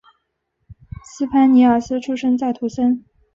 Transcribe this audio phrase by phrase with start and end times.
[1.03, 3.05] 斯潘尼尔斯出生在图森。